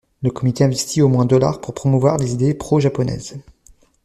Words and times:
Le 0.23 0.31
comité 0.31 0.63
investit 0.63 1.03
au 1.03 1.09
moins 1.09 1.27
$ 1.27 1.61
pour 1.61 1.75
promouvoir 1.75 2.17
les 2.17 2.33
idées 2.33 2.55
pro-japonaises. 2.55 3.37